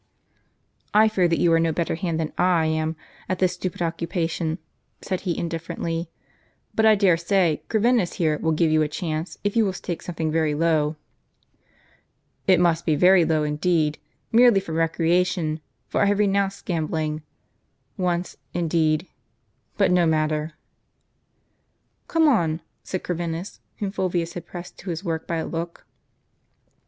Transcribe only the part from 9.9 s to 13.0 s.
something very low."" It must be